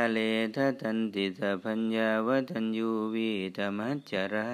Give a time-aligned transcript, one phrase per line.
[0.00, 0.18] าเล
[0.56, 4.50] ทะตันติสะพัญญาวทัญญูวิธรรมัจจรา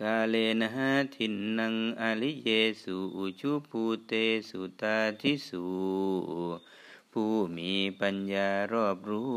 [0.00, 0.70] กาเลนะ
[1.14, 2.48] ทินนังอลิเย
[2.82, 4.12] สุอุชุภูเต
[4.48, 5.66] สุตาทิสุ
[7.12, 9.32] ผู้มีปัญญารอบรู้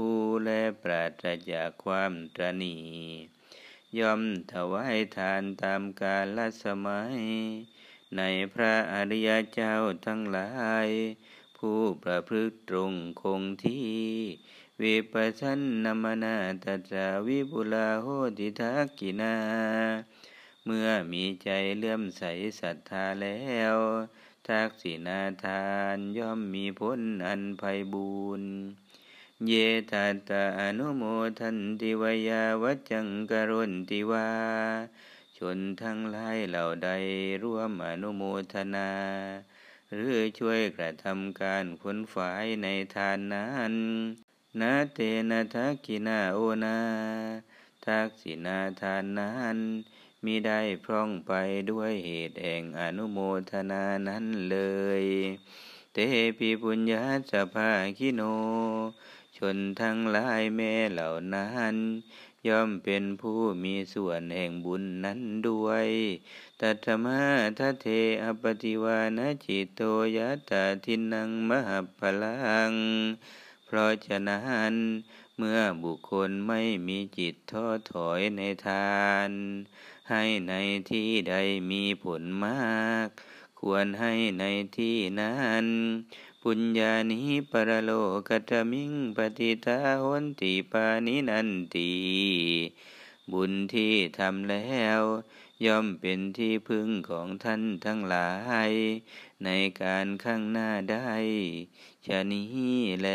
[0.46, 2.77] และปราศจากความตรณี
[3.97, 4.21] ย่อม
[4.52, 7.20] ถวายทานตามกาลสมัย
[8.18, 8.21] ใน
[8.54, 9.75] พระอริยเจ้า
[10.05, 10.50] ทั้งหลา
[10.86, 10.88] ย
[11.57, 13.95] ผู้ประพฤติตรงคงที่
[14.84, 15.42] วิปัสส
[15.84, 18.07] นามนาตจาวิบุลาโห
[18.38, 19.36] ติทักกินา
[20.66, 22.24] เมื่อมีใจเลื่อมใส
[22.60, 23.75] ศรัทธาแล้ว
[24.47, 28.52] ทักษินาทานย่อมมีผลอันไพบูรณ์
[29.47, 29.52] เย
[29.92, 31.04] ตัตาอนุโม
[31.39, 34.30] ทันติวายาวัจังกรุนติวา
[35.38, 36.89] ชนทั้งหลายเหล่าใด
[37.44, 38.22] ร่วมอนุโม
[38.53, 38.92] ทนา
[39.94, 43.75] หรือช่วยกระทำการขนฝายในทานนั้น
[44.61, 46.77] นาเตนะทักกินาโอนา
[47.86, 49.57] ทักษินาทานนั้น
[50.23, 51.33] มิได้พร่องไป
[51.71, 53.17] ด้วยเหตุแห่งอนุโม
[53.52, 54.57] ทนานั้นเล
[55.02, 55.03] ย
[55.93, 55.97] เต
[56.38, 58.21] ปิปุญญาสภาคิโน
[59.38, 61.75] ชนทั้งหลายแม่เหล่านั้น
[62.47, 65.87] ย่อมเป็นผู้มีส่วนแห่งบุญนั้นด้วย
[66.61, 67.21] ตัตมา
[67.58, 67.87] ทเท
[68.23, 69.81] อปติวานจิตโต
[70.17, 72.73] ยัตาทินังมหพลัง
[73.66, 74.73] เพราะฉะนั้น
[75.38, 79.30] เมื่อบุคคลไม่มีจิตท้อถอยในทาน
[80.09, 80.53] ให้ใน
[80.91, 81.35] ที่ใด
[81.71, 83.08] มีผลมาก
[83.59, 84.43] ควรให้ใน
[84.77, 85.66] ที่นั้น
[86.43, 87.21] ปุญญานิ
[87.52, 87.91] ปรโล
[88.30, 91.91] กัตมิงปฏิทาหนติปานินันตี
[93.31, 95.01] บุญที่ทำแล้ว
[95.65, 98.31] ย่อมเป็นที่พึ่งของท่านทั้งหลา
[98.69, 98.71] ย
[99.43, 99.49] ใน
[99.81, 101.11] การข้างหน้าได้
[102.05, 103.07] ชะนี้แล